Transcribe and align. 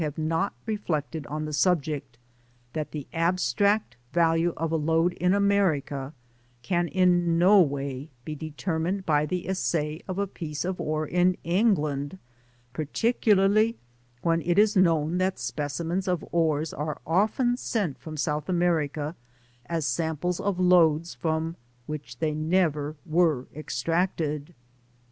T 0.01 0.05
2 0.07 0.13
Digitized 0.13 0.15
byGoogk 0.15 0.25
^6 0.25 0.25
GENERAL 0.25 0.57
OBSERVATIONS 0.57 0.63
ON 0.65 0.73
reflected 0.73 1.27
on 1.27 1.45
the 1.45 1.53
subject, 1.53 2.17
that 2.73 2.91
the 2.91 3.07
abstract 3.13 3.97
value 4.13 4.53
of 4.57 4.71
a 4.71 4.75
lode 4.75 5.13
in 5.13 5.33
America 5.35 6.13
can 6.63 6.87
in 6.87 7.37
no 7.37 7.61
way 7.61 8.09
be 8.25 8.33
determined 8.33 9.05
by 9.05 9.27
the 9.27 9.47
assay 9.47 10.01
of 10.07 10.17
a 10.17 10.25
piece 10.25 10.65
of 10.65 10.81
ore 10.81 11.05
in 11.07 11.37
England^ 11.45 12.17
particularly 12.73 13.77
when 14.23 14.41
it 14.41 14.57
is 14.57 14.75
known 14.75 15.19
that 15.19 15.37
specimens 15.37 16.07
of 16.07 16.25
ores 16.31 16.73
are 16.73 16.99
often 17.05 17.55
sent 17.55 17.99
from 17.99 18.17
South 18.17 18.49
America 18.49 19.15
as 19.67 19.85
samples 19.85 20.39
of 20.39 20.59
lodes 20.59 21.13
from 21.13 21.55
which 21.85 22.17
they 22.17 22.33
never 22.33 22.95
were 23.05 23.45
extracted. 23.55 24.55